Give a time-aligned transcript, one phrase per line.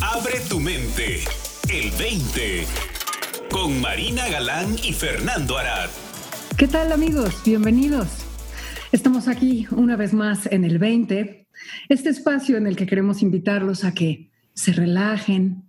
[0.00, 1.24] Abre tu mente.
[1.68, 2.64] El 20.
[3.50, 5.88] Con Marina Galán y Fernando Arad.
[6.56, 7.42] ¿Qué tal amigos?
[7.44, 8.08] Bienvenidos.
[8.92, 11.46] Estamos aquí una vez más en el 20,
[11.88, 15.64] este espacio en el que queremos invitarlos a que se relajen,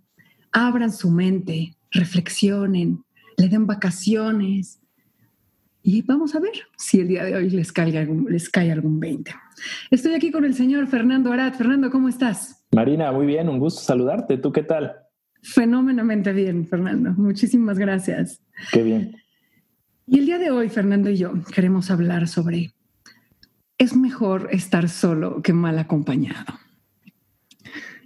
[0.52, 3.04] abran su mente, reflexionen,
[3.36, 4.80] le den vacaciones
[5.82, 9.00] y vamos a ver si el día de hoy les cae algún, les cae algún
[9.00, 9.34] 20.
[9.90, 11.54] Estoy aquí con el señor Fernando Arad.
[11.54, 12.59] Fernando, ¿cómo estás?
[12.72, 14.38] Marina, muy bien, un gusto saludarte.
[14.38, 14.94] ¿Tú qué tal?
[15.42, 17.12] Fenómenamente bien, Fernando.
[17.12, 18.40] Muchísimas gracias.
[18.72, 19.16] Qué bien.
[20.06, 22.72] Y el día de hoy, Fernando y yo queremos hablar sobre
[23.78, 26.58] es mejor estar solo que mal acompañado.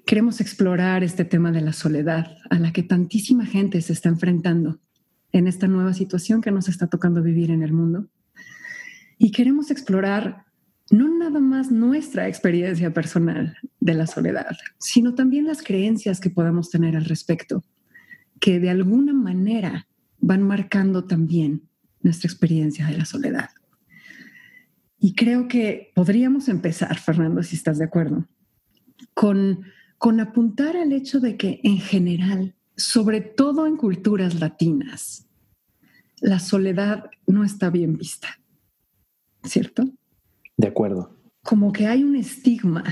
[0.06, 4.78] Queremos explorar este tema de la soledad a la que tantísima gente se está enfrentando
[5.32, 8.06] en esta nueva situación que nos está tocando vivir en el mundo.
[9.18, 10.44] Y queremos explorar
[10.90, 16.70] no nada más nuestra experiencia personal de la soledad, sino también las creencias que podamos
[16.70, 17.64] tener al respecto,
[18.40, 19.86] que de alguna manera
[20.18, 21.62] van marcando también
[22.02, 23.50] nuestra experiencia de la soledad.
[24.98, 28.26] Y creo que podríamos empezar, Fernando, si estás de acuerdo,
[29.12, 29.64] con,
[29.98, 35.26] con apuntar al hecho de que en general, sobre todo en culturas latinas,
[36.20, 38.40] la soledad no está bien vista,
[39.42, 39.92] ¿cierto?
[40.56, 41.16] De acuerdo.
[41.42, 42.84] Como que hay un estigma.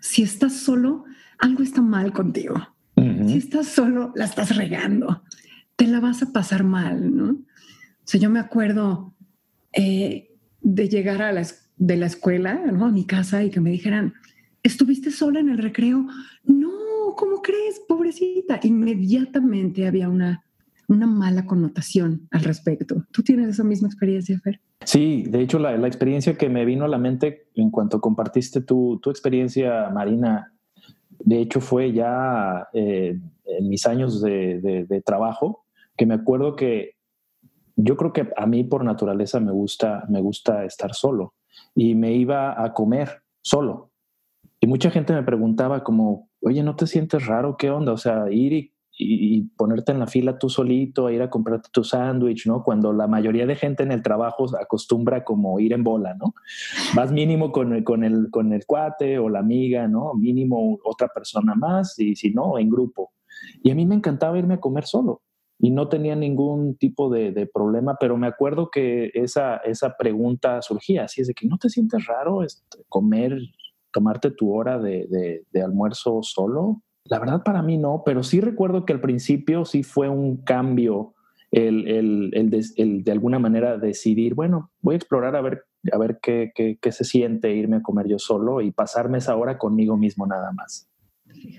[0.00, 1.04] Si estás solo,
[1.38, 2.56] algo está mal contigo.
[2.96, 5.22] Si estás solo, la estás regando.
[5.76, 7.30] Te la vas a pasar mal, ¿no?
[7.30, 9.14] O sea, yo me acuerdo
[9.72, 12.86] eh, de llegar a la, de la escuela, ¿no?
[12.86, 14.14] A mi casa y que me dijeran,
[14.62, 16.06] ¿estuviste sola en el recreo?
[16.44, 16.70] No,
[17.16, 17.80] ¿cómo crees?
[17.88, 18.60] Pobrecita.
[18.62, 20.44] Inmediatamente había una
[20.92, 23.04] una mala connotación al respecto.
[23.10, 24.60] ¿Tú tienes esa misma experiencia, Fer?
[24.84, 29.00] Sí, de hecho la, experiencia que me vino a la mente en cuanto compartiste tu,
[29.06, 30.52] experiencia, Marina,
[31.18, 35.64] de hecho fue ya eh, en mis años de, trabajo,
[35.96, 36.96] que me acuerdo que
[37.76, 41.34] yo creo que a mí por naturaleza me gusta, me gusta estar solo
[41.74, 43.90] y me iba a comer solo.
[44.60, 47.56] Y mucha gente me preguntaba como, oye, ¿no te sientes raro?
[47.56, 47.92] ¿Qué onda?
[47.92, 51.70] O sea, ir y y, ponerte en la fila tú solito, a ir a comprarte
[51.72, 52.62] tu sándwich, ¿no?
[52.62, 56.34] Cuando la mayoría de gente en el trabajo acostumbra como ir en bola, ¿no?
[56.94, 60.14] Vas mínimo con el, con el, con el cuate o la amiga, ¿no?
[60.14, 63.12] Mínimo otra persona más y si no, en grupo.
[63.62, 65.22] Y a mí me encantaba irme a comer solo
[65.58, 71.04] y no tenía ningún tipo de, problema, pero me acuerdo que esa, esa pregunta surgía,
[71.04, 73.38] así es de que no te sientes raro este, comer,
[73.92, 76.82] tomarte tu hora de, de almuerzo solo.
[77.04, 81.14] La verdad para mí no, pero sí recuerdo que al principio sí fue un cambio
[81.52, 86.52] el, el, de, alguna manera decidir, bueno, voy a explorar a ver, a ver qué,
[86.54, 90.52] qué, se siente irme a comer yo solo y pasarme esa hora conmigo mismo nada
[90.52, 90.88] más.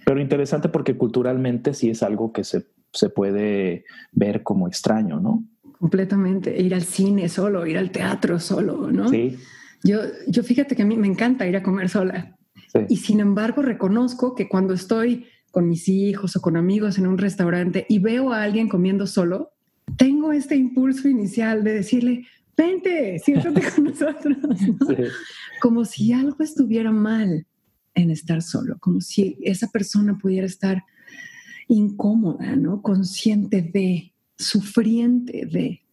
[0.06, 5.44] Pero interesante porque culturalmente sí es algo que se, se puede ver como extraño, ¿no?
[5.78, 6.60] Completamente.
[6.60, 9.10] Ir al cine solo, ir al teatro solo, ¿no?
[9.10, 9.38] Sí.
[9.84, 12.38] Yo, yo fíjate que a mí me encanta ir a comer sola.
[12.90, 17.20] Y sin embargo, reconozco que cuando estoy con mis hijos o con amigos en un
[17.20, 19.52] restaurante y veo a alguien comiendo solo,
[19.98, 22.26] tengo este impulso inicial de decirle,
[22.58, 24.38] vente, siéntate con nosotros.
[25.62, 27.46] Como si algo estuviera mal
[27.94, 30.84] en estar solo, como si esa persona pudiera estar
[31.68, 32.82] incómoda, ¿no?
[32.82, 35.84] Consciente de, sufriente de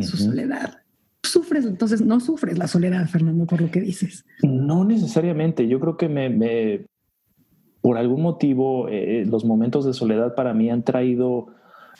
[0.00, 0.78] su soledad.
[1.24, 1.66] ¿Sufres?
[1.66, 4.24] Entonces, no sufres la soledad, Fernando, por lo que dices.
[4.44, 5.66] No necesariamente.
[5.66, 6.86] Yo creo que me,
[7.80, 11.46] por algún motivo, eh, los momentos de soledad para mí han traído,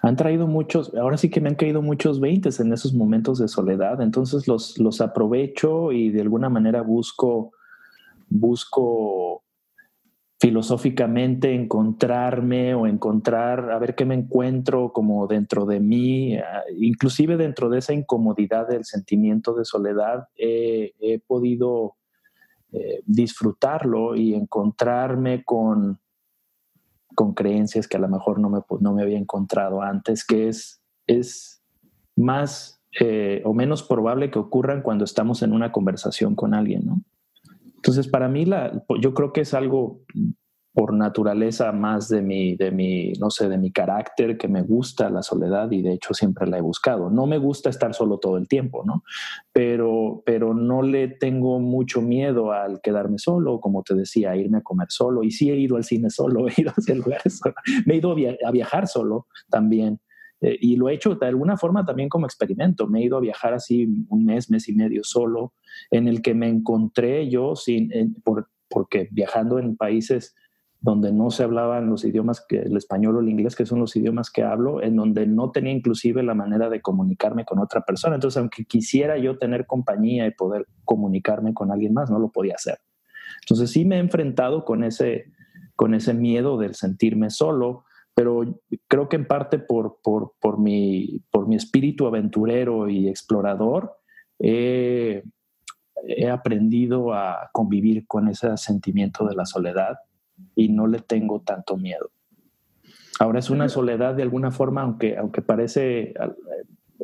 [0.02, 3.48] han traído muchos, ahora sí que me han caído muchos veintes en esos momentos de
[3.48, 7.52] soledad, entonces los, los aprovecho y de alguna manera busco,
[8.28, 9.44] busco
[10.40, 17.36] filosóficamente encontrarme o encontrar, a ver qué me encuentro como dentro de mí, ah, inclusive
[17.36, 21.96] dentro de esa incomodidad del sentimiento de soledad, he podido
[22.72, 26.00] eh, disfrutarlo y encontrarme con,
[27.14, 30.82] con creencias que a lo mejor no me, no me había encontrado antes, que es,
[31.06, 31.62] es
[32.16, 37.02] más eh, o menos probable que ocurran cuando estamos en una conversación con alguien, ¿no?
[37.76, 40.00] Entonces, para mí, la, yo creo que es algo
[40.78, 45.10] por naturaleza más de mi, de mi, no sé, de mi carácter, que me gusta
[45.10, 47.10] la soledad y de hecho siempre la he buscado.
[47.10, 49.02] No me gusta estar solo todo el tiempo, ¿no?
[49.50, 54.60] Pero, pero no le tengo mucho miedo al quedarme solo, como te decía, irme a
[54.60, 55.24] comer solo.
[55.24, 57.40] Y sí he ido al cine solo, he ido a lugares.
[57.84, 58.14] Me he ido
[58.46, 59.98] a viajar solo también.
[60.40, 62.86] Eh, y lo he hecho de alguna forma también como experimento.
[62.86, 65.54] Me he ido a viajar así un mes, mes y medio solo,
[65.90, 67.90] en el que me encontré yo sin,
[68.22, 70.36] por, porque viajando en países
[70.80, 73.96] donde no se hablaban los idiomas, que, el español o el inglés, que son los
[73.96, 78.14] idiomas que hablo, en donde no tenía inclusive la manera de comunicarme con otra persona.
[78.14, 82.54] Entonces, aunque quisiera yo tener compañía y poder comunicarme con alguien más, no lo podía
[82.54, 82.78] hacer.
[83.42, 85.32] Entonces, sí me he enfrentado con ese,
[85.74, 87.84] con ese miedo del sentirme solo,
[88.14, 93.96] pero creo que en parte por, por, por, mi, por mi espíritu aventurero y explorador,
[94.38, 95.22] he
[96.30, 99.98] aprendido a convivir con ese sentimiento de la soledad
[100.54, 102.10] y no le tengo tanto miedo.
[103.18, 106.14] Ahora es una soledad de alguna forma, aunque, aunque parece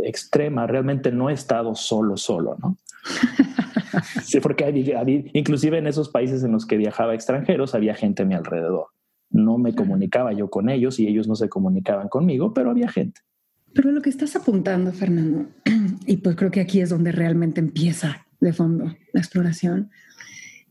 [0.03, 2.77] extrema, realmente no he estado solo, solo, ¿no?
[4.23, 8.35] sí, porque inclusive en esos países en los que viajaba extranjeros había gente a mi
[8.35, 8.87] alrededor.
[9.31, 13.21] No me comunicaba yo con ellos y ellos no se comunicaban conmigo, pero había gente.
[13.75, 15.47] Pero lo que estás apuntando, Fernando,
[16.07, 19.91] y pues creo que aquí es donde realmente empieza de fondo la exploración,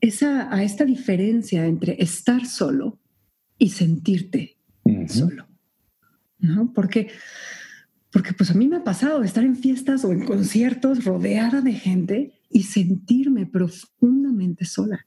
[0.06, 2.98] esa, a esta diferencia entre estar solo
[3.58, 4.58] y sentirte
[5.08, 5.46] solo.
[6.38, 6.72] ¿No?
[6.74, 7.08] Porque,
[8.12, 11.72] porque pues a mí me ha pasado estar en fiestas o en conciertos rodeada de
[11.72, 15.06] gente y sentirme profundamente sola.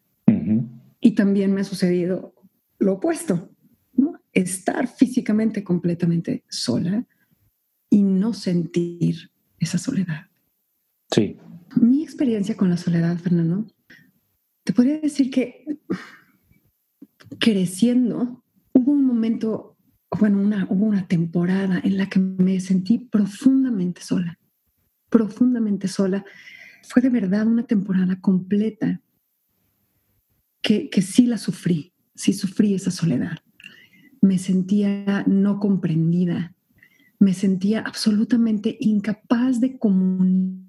[0.99, 2.33] Y también me ha sucedido
[2.79, 3.51] lo opuesto,
[3.93, 4.19] ¿no?
[4.33, 7.05] Estar físicamente completamente sola
[7.89, 10.25] y no sentir esa soledad.
[11.11, 11.37] Sí.
[11.79, 13.67] Mi experiencia con la soledad, Fernando,
[14.67, 15.63] te podría decir que
[17.39, 18.43] creciendo
[18.73, 19.77] hubo un momento,
[20.19, 24.37] bueno, una, hubo una temporada en la que me sentí profundamente sola,
[25.07, 26.25] profundamente sola.
[26.83, 28.99] Fue de verdad una temporada completa
[30.61, 33.37] que, que sí la sufrí, sí sufrí esa soledad.
[34.19, 36.57] Me sentía no comprendida,
[37.19, 40.66] me sentía absolutamente incapaz de comunicar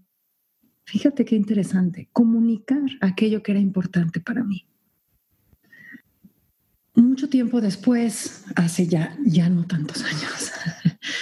[0.89, 4.65] Fíjate qué interesante, comunicar aquello que era importante para mí.
[6.95, 10.51] Mucho tiempo después, hace ya, ya no tantos años,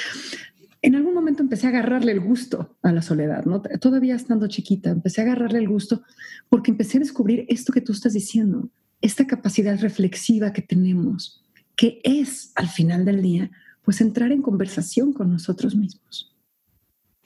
[0.82, 3.60] en algún momento empecé a agarrarle el gusto a la soledad, ¿no?
[3.60, 6.04] Todavía estando chiquita, empecé a agarrarle el gusto
[6.48, 8.70] porque empecé a descubrir esto que tú estás diciendo,
[9.00, 13.50] esta capacidad reflexiva que tenemos, que es al final del día,
[13.82, 16.32] pues entrar en conversación con nosotros mismos,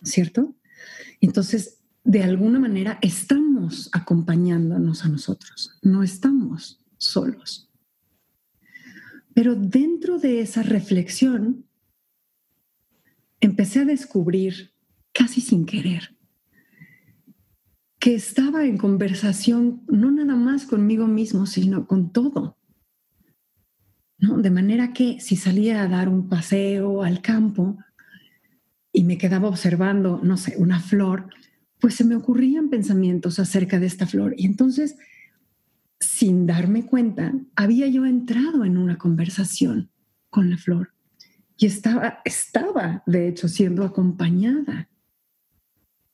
[0.02, 0.54] ¿cierto?
[1.20, 7.70] Entonces, de alguna manera estamos acompañándonos a nosotros, no estamos solos.
[9.34, 11.64] Pero dentro de esa reflexión,
[13.40, 14.72] empecé a descubrir,
[15.12, 16.16] casi sin querer,
[17.98, 22.56] que estaba en conversación no nada más conmigo mismo, sino con todo.
[24.18, 27.78] De manera que si salía a dar un paseo al campo
[28.92, 31.28] y me quedaba observando, no sé, una flor,
[31.80, 34.34] pues se me ocurrían pensamientos acerca de esta flor.
[34.36, 34.96] Y entonces,
[35.98, 39.90] sin darme cuenta, había yo entrado en una conversación
[40.28, 40.92] con la flor
[41.56, 44.88] y estaba, estaba de hecho siendo acompañada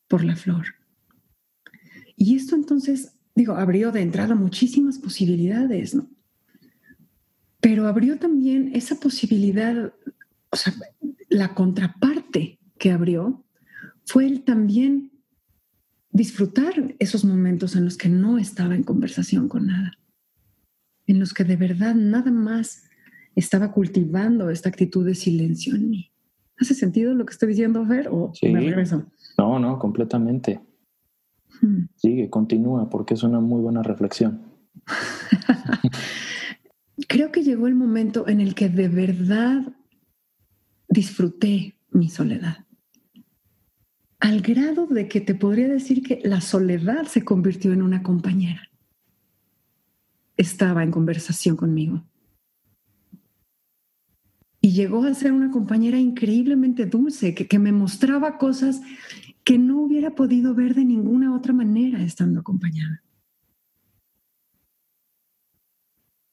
[0.09, 0.67] por la flor.
[2.17, 6.09] Y esto entonces, digo, abrió de entrada muchísimas posibilidades, ¿no?
[7.61, 9.93] Pero abrió también esa posibilidad,
[10.51, 10.75] o sea,
[11.29, 13.45] la contraparte que abrió
[14.05, 15.13] fue el también
[16.17, 19.99] disfrutar esos momentos en los que no estaba en conversación con nada,
[21.07, 22.85] en los que de verdad nada más
[23.35, 26.11] estaba cultivando esta actitud de silencio en mí.
[26.59, 28.09] ¿Hace sentido lo que estoy diciendo, Fer?
[28.11, 29.05] ¿O me regreso?
[29.37, 30.59] No, no, completamente.
[31.61, 31.85] Hmm.
[31.97, 34.41] Sigue, continúa, porque es una muy buena reflexión.
[37.09, 39.75] Creo que llegó el momento en el que de verdad
[40.89, 42.66] disfruté mi soledad
[44.19, 48.71] al grado de que te podría decir que la soledad se convirtió en una compañera.
[50.37, 52.05] Estaba en conversación conmigo.
[54.61, 58.81] Y llegó a ser una compañera increíblemente dulce, que, me mostraba cosas
[59.45, 63.05] que no hubiera podido ver de ninguna otra manera estando acompañada.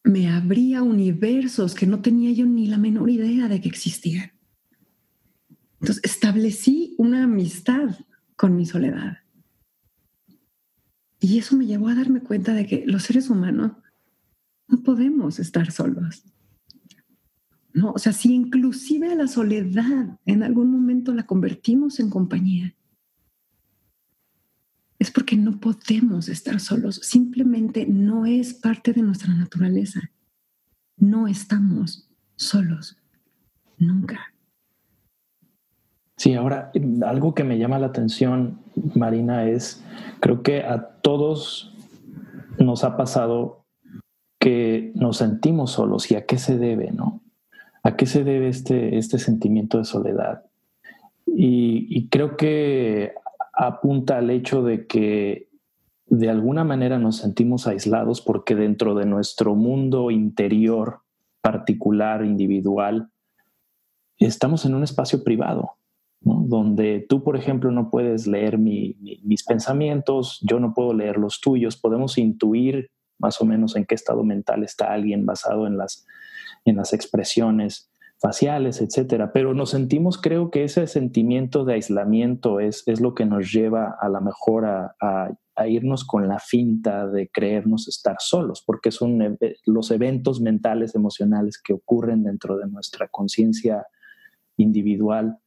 [0.03, 4.31] Me abría universos que no tenía yo ni la menor idea de que existían.
[5.83, 7.97] Entonces establecí una amistad
[8.37, 9.17] con mi soledad.
[11.19, 13.73] Y eso me llevó a darme cuenta de que los seres humanos
[14.69, 16.23] no podemos estar solos.
[17.73, 22.73] No, o sea, si inclusive la soledad en algún momento la convertimos en compañía,
[24.99, 27.01] es porque no podemos estar solos.
[27.03, 29.99] Simplemente no es parte de nuestra naturaleza.
[30.95, 32.95] No estamos solos.
[33.77, 34.32] Nunca.
[36.23, 36.71] Sí, ahora
[37.05, 38.61] algo que me llama la atención,
[38.95, 39.83] Marina, es,
[40.21, 41.75] creo que a todos
[42.57, 43.65] nos ha pasado
[44.39, 47.21] que nos sentimos solos y a qué se debe, ¿no?
[47.83, 50.45] ¿A qué se debe este, este sentimiento de soledad?
[51.25, 53.15] Y, creo que
[53.51, 55.49] apunta al hecho de que
[56.05, 61.01] de alguna manera nos sentimos aislados porque dentro de nuestro mundo interior
[61.41, 63.09] particular, individual,
[64.19, 65.73] estamos en un espacio privado,
[66.23, 71.77] donde tú, por ejemplo, no puedes leer mis pensamientos, yo no puedo leer los tuyos,
[71.77, 76.05] podemos intuir más o menos en qué estado mental está alguien basado en las,
[76.65, 77.89] en las expresiones
[78.19, 79.33] faciales, etcétera.
[79.33, 83.97] Pero nos sentimos, creo que ese sentimiento de aislamiento es, es lo que nos lleva
[83.99, 89.37] a la mejor a, a, irnos con la finta de creernos estar solos, porque son
[89.65, 93.85] los eventos mentales, emocionales que ocurren dentro de nuestra conciencia
[94.57, 95.37] individual,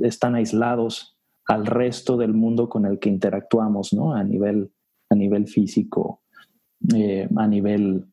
[0.00, 4.14] están aislados al resto del mundo con el que interactuamos, ¿no?
[4.14, 4.72] A nivel,
[5.10, 6.22] a nivel físico,
[6.94, 8.06] eh, a nivel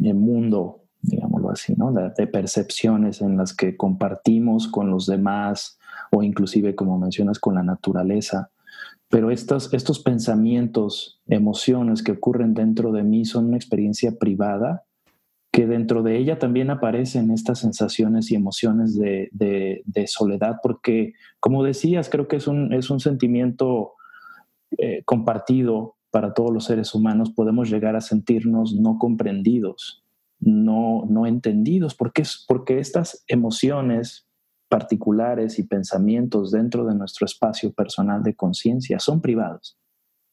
[0.00, 1.92] eh, mundo, digámoslo así, ¿no?
[1.92, 5.78] De, percepciones en las que compartimos con los demás
[6.10, 8.50] o inclusive, como mencionas, con la naturaleza.
[9.08, 14.84] Pero estos, estos pensamientos, emociones que ocurren dentro de mí son una experiencia privada
[15.52, 22.08] que dentro de ella también aparecen estas sensaciones y emociones de, soledad, porque como decías,
[22.08, 23.92] creo que es un, es un sentimiento
[24.78, 30.02] eh, compartido para todos los seres humanos, podemos llegar a sentirnos no comprendidos,
[30.40, 34.26] no, no entendidos, porque, porque estas emociones
[34.70, 39.78] particulares y pensamientos dentro de nuestro espacio personal de conciencia son privados.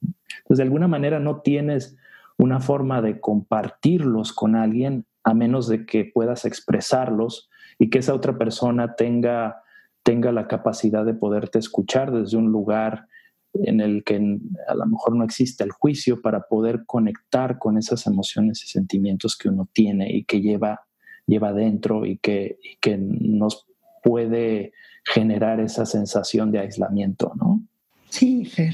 [0.01, 1.97] Entonces, de alguna manera no tienes
[2.37, 8.13] una forma de compartirlos con alguien a menos de que puedas expresarlos y que esa
[8.13, 9.61] otra persona tenga,
[10.03, 13.07] tenga la capacidad de poderte escuchar desde un lugar
[13.53, 18.05] en el que a lo mejor no existe el juicio para poder conectar con esas
[18.07, 20.81] emociones y sentimientos que uno tiene y que lleva,
[21.25, 23.67] lleva dentro y que, que nos
[24.03, 24.73] puede
[25.05, 27.63] generar esa sensación de aislamiento, ¿no?
[28.09, 28.73] Sí, Fer.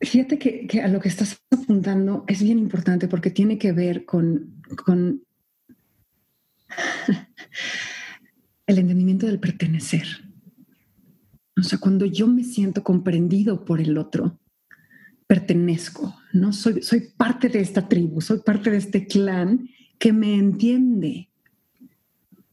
[0.00, 4.60] Fíjate que, a lo que estás apuntando es bien importante porque tiene que ver con,
[4.84, 5.22] con
[8.66, 10.06] el entendimiento del pertenecer.
[11.58, 14.38] O sea, cuando yo me siento comprendido por el otro,
[15.26, 16.52] pertenezco, ¿no?
[16.52, 21.30] Soy, soy parte de esta tribu, soy parte de este clan que me entiende.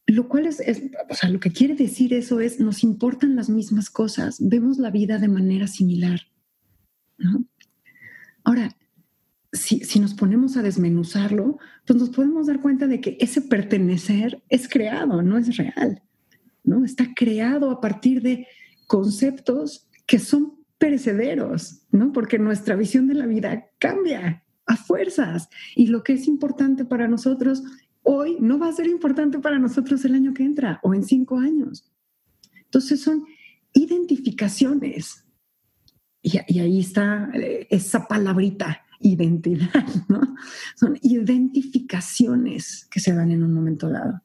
[0.05, 0.61] Lo cual es,
[1.09, 4.91] o sea, lo que quiere decir eso es, nos importan las mismas cosas, vemos la
[4.91, 6.21] vida de manera similar,
[7.17, 7.45] ¿no?
[8.43, 8.75] Ahora,
[9.51, 14.43] si, si, nos ponemos a desmenuzarlo, pues nos podemos dar cuenta de que ese pertenecer
[14.49, 16.03] es creado, no es real,
[16.63, 16.85] ¿no?
[16.85, 18.47] Está creado a partir de
[18.87, 22.11] conceptos que son perecederos, ¿no?
[22.11, 27.07] Porque nuestra visión de la vida cambia a fuerzas y lo que es importante para
[27.07, 27.63] nosotros
[28.03, 31.37] hoy no va a ser importante para nosotros el año que entra o en cinco
[31.37, 31.91] años.
[32.65, 33.25] Entonces son
[33.73, 35.25] identificaciones.
[36.21, 40.21] Y, ahí está eh, esa palabrita identidad, ¿no?
[40.75, 44.21] Son identificaciones que se dan en un momento dado.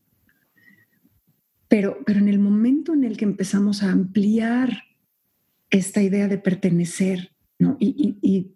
[1.69, 4.85] Pero, pero en el momento en el que empezamos a ampliar
[5.71, 7.77] esta idea de pertenecer, ¿no?
[7.81, 8.55] Y, y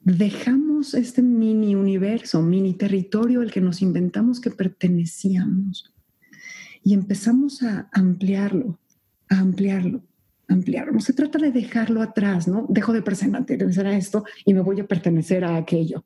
[0.00, 5.92] dejamos este mini universo, mini territorio al que nos inventamos que pertenecíamos
[6.82, 8.80] y empezamos a ampliarlo,
[9.28, 10.02] a ampliarlo,
[10.52, 10.92] ampliar.
[10.92, 12.66] No se trata de dejarlo atrás, ¿no?
[12.68, 16.04] Dejo de pertenecer a esto y me voy a pertenecer a aquello,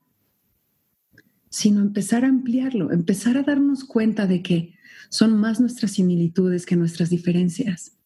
[1.50, 4.74] sino empezar a ampliarlo, empezar a darnos cuenta de que
[5.08, 7.96] son más nuestras similitudes que nuestras diferencias,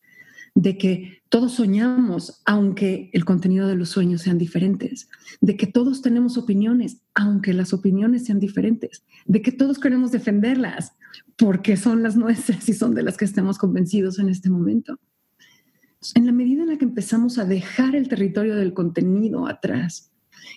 [0.55, 5.09] de que todos soñamos aunque el contenido de los sueños sean diferentes,
[5.41, 10.93] de que todos tenemos opiniones aunque las opiniones sean diferentes, de que todos queremos defenderlas
[11.37, 14.99] porque son las nuestras y son de las que estemos convencidos en este momento
[16.15, 20.11] en la medida en la que empezamos a dejar el territorio del contenido atrás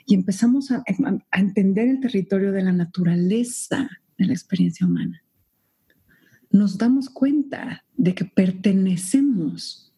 [0.05, 0.83] y empezamos a,
[1.31, 5.23] entender el territorio de la naturaleza de la experiencia humana,
[6.50, 9.93] nos damos cuenta de que pertenecemos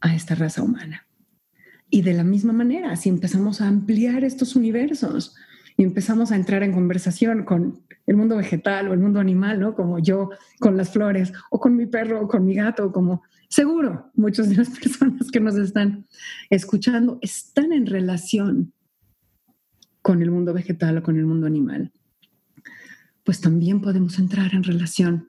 [0.00, 1.06] a esta raza humana.
[1.88, 5.34] Y de la misma manera, si empezamos a ampliar estos universos
[5.76, 9.74] y empezamos a entrar en conversación con el mundo vegetal o el mundo animal, ¿no?
[9.74, 14.10] Como yo con las flores o con mi perro o con mi gato, como seguro
[14.14, 16.06] muchas de las personas que nos están
[16.50, 18.72] escuchando están en relación
[20.02, 21.92] con el mundo vegetal o con el mundo animal.
[23.24, 25.28] Pues también podemos entrar en relación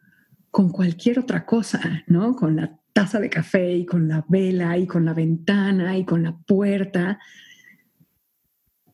[0.52, 2.36] con cualquier otra cosa, ¿no?
[2.36, 6.24] Con la taza de café y con la vela y con la ventana y con
[6.24, 7.20] la puerta.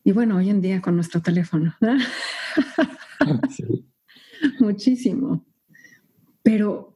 [0.04, 1.76] Y bueno, hoy en día con nuestro teléfono.
[4.60, 5.46] Muchísimo.
[6.42, 6.93] Pero,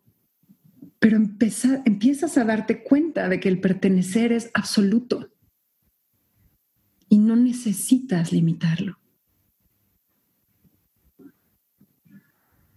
[0.99, 5.31] pero empiezas a darte cuenta de que el pertenecer es absoluto
[7.09, 8.97] y no necesitas limitarlo.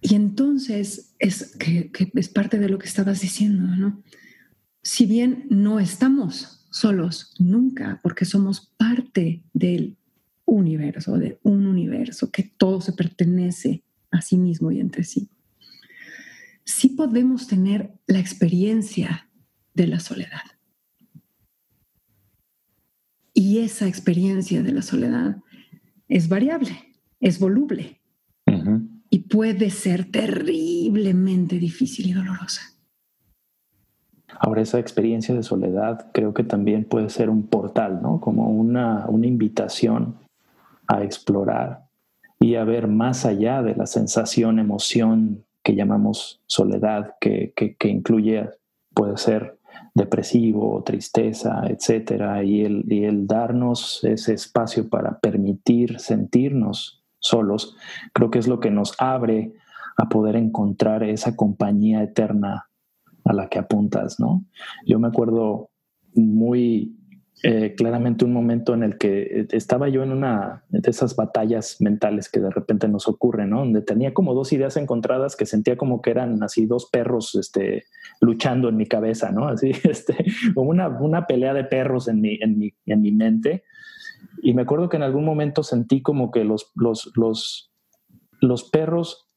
[0.01, 4.01] Y entonces es que, es parte de lo que estabas diciendo, ¿no?
[4.81, 9.97] Si bien no estamos solos nunca, porque somos parte del
[10.45, 15.29] universo, de un universo, que todo se pertenece a sí mismo y entre sí.
[16.63, 19.29] Sí podemos tener la experiencia
[19.73, 20.41] de la soledad.
[23.33, 25.37] Y esa experiencia de la soledad
[26.07, 26.77] es variable,
[27.19, 28.01] es voluble
[29.09, 32.61] y puede ser terriblemente difícil y dolorosa.
[34.39, 38.19] Ahora, esa experiencia de soledad creo que también puede ser un portal, ¿no?
[38.19, 40.17] Como una, una invitación
[40.87, 41.85] a explorar
[42.39, 48.49] y a ver más allá de la sensación, emoción que llamamos soledad, que, que, incluye,
[48.93, 49.57] puede ser
[49.93, 57.75] depresivo, tristeza, etcétera, y el, y el darnos ese espacio para permitir sentirnos solos,
[58.13, 59.53] creo que es lo que nos abre
[59.97, 62.67] a poder encontrar esa compañía eterna
[63.25, 64.43] a la que apuntas, ¿no?
[64.85, 65.69] Yo me acuerdo
[66.15, 66.95] muy
[67.43, 71.77] eh, claramente un momento en el que eh, estaba yo en una de esas batallas
[71.79, 73.59] mentales que de repente nos ocurren, ¿no?
[73.59, 77.85] Donde tenía como dos ideas encontradas que sentía como que eran así dos perros este,
[78.19, 79.47] luchando en mi cabeza, ¿no?
[79.47, 83.63] Así, este, como una, una pelea de perros en mi, en, mi, en mi mente.
[84.43, 87.73] Y me acuerdo que en algún momento sentí como que los, los, los,
[88.39, 89.27] los perros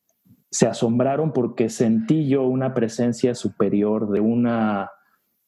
[0.51, 4.91] se asombraron porque sentí yo una presencia superior de una,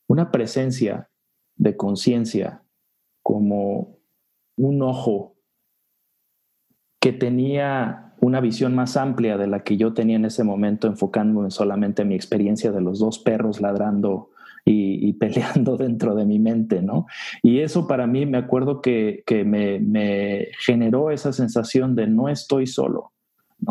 [0.08, 1.10] una presencia
[1.56, 2.62] de conciencia
[3.22, 3.98] como
[4.56, 5.36] un ojo
[7.00, 11.50] que tenía una visión más amplia de la que yo tenía en ese momento, enfocándome
[11.50, 14.30] solamente en mi experiencia de los dos perros ladrando
[14.64, 17.06] y, peleando dentro de mi mente, ¿no?
[17.42, 22.66] Y eso para mí me acuerdo que, me, me, generó esa sensación de no estoy
[22.66, 23.12] solo,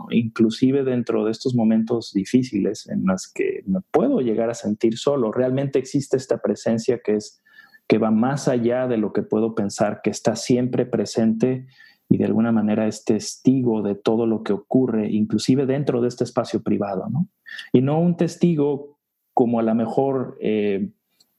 [0.09, 5.31] inclusive dentro de estos momentos difíciles en los que me puedo llegar a sentir solo,
[5.31, 7.41] realmente existe esta presencia que es
[7.87, 11.67] que va más allá de lo que puedo pensar, que está siempre presente
[12.09, 16.23] y de alguna manera es testigo de todo lo que ocurre, inclusive dentro de este
[16.23, 17.27] espacio privado, ¿no?
[17.73, 18.99] Y no un testigo
[19.33, 20.91] como a lo mejor eh,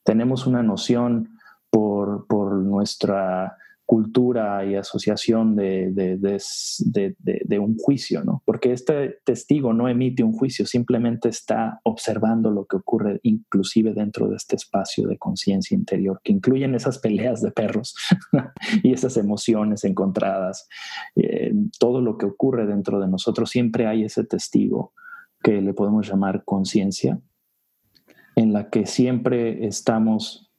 [0.05, 1.39] tenemos una noción
[1.71, 8.43] por, por nuestra cultura y asociación de, de, un juicio, ¿no?
[8.45, 14.29] Porque este testigo no emite un juicio, simplemente está observando lo que ocurre inclusive dentro
[14.29, 17.95] de este espacio de conciencia interior, que incluyen esas peleas de perros
[18.83, 20.69] y esas emociones encontradas.
[21.15, 24.93] Eh, todo lo que ocurre dentro de nosotros, siempre hay ese testigo
[25.45, 27.21] que le podemos llamar conciencia,
[28.35, 30.51] en la que siempre estamos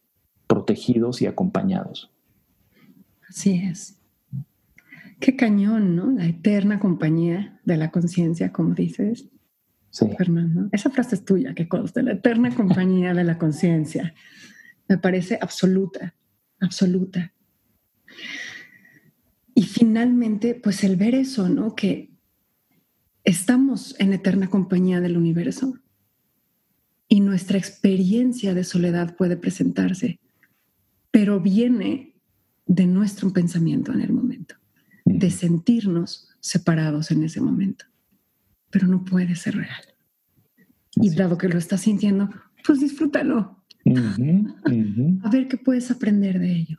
[0.48, 2.10] protegidos y acompañados.
[3.30, 3.98] Así es.
[5.20, 6.12] Qué cañón, ¿no?
[6.12, 9.28] La eterna compañía de la conciencia, como dices.
[9.90, 10.06] Sí.
[10.18, 10.70] Fernando.
[10.72, 14.14] Esa frase es tuya, que conste, la eterna compañía de la conciencia.
[14.88, 16.14] Me parece absoluta,
[16.60, 17.34] absoluta.
[19.56, 21.74] Y finalmente, pues el ver eso, ¿no?
[21.74, 22.12] Que
[23.24, 25.74] estamos en eterna compañía del universo
[27.08, 30.20] y nuestra experiencia de soledad puede presentarse,
[31.12, 32.07] pero viene
[32.68, 34.56] de nuestro pensamiento en el momento,
[35.06, 37.86] de sentirnos separados en ese momento.
[38.70, 39.84] Pero no puede ser real.
[40.96, 42.30] Y dado que lo estás sintiendo,
[42.66, 43.64] pues disfrútalo.
[45.24, 46.78] A ver qué puedes aprender de ello.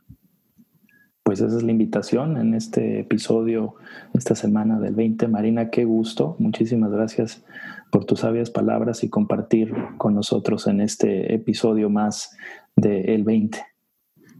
[1.23, 3.75] Pues esa es la invitación en este episodio,
[4.13, 5.27] esta semana del 20.
[5.27, 6.35] Marina, qué gusto.
[6.39, 7.43] Muchísimas gracias
[7.91, 12.35] por tus sabias palabras y compartir con nosotros en este episodio más
[12.75, 13.59] del 20.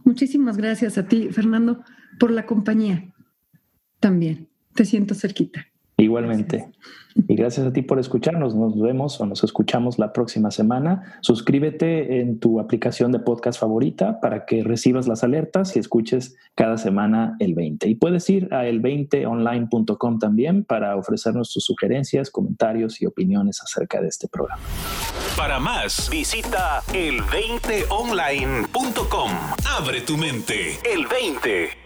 [0.04, 1.84] Muchísimas gracias a ti, Fernando,
[2.18, 3.12] por la compañía.
[3.98, 5.69] También, te siento cerquita.
[6.00, 6.68] Igualmente.
[7.28, 8.54] Y gracias a ti por escucharnos.
[8.54, 11.18] Nos vemos o nos escuchamos la próxima semana.
[11.20, 16.78] Suscríbete en tu aplicación de podcast favorita para que recibas las alertas y escuches cada
[16.78, 17.88] semana el 20.
[17.88, 24.08] Y puedes ir a el20online.com también para ofrecernos tus sugerencias, comentarios y opiniones acerca de
[24.08, 24.62] este programa.
[25.36, 29.30] Para más, visita el20online.com.
[29.78, 30.78] Abre tu mente.
[30.84, 31.79] El 20.